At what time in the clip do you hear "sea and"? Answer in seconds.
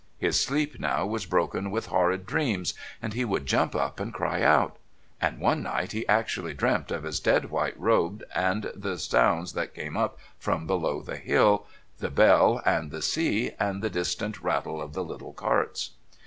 13.03-13.83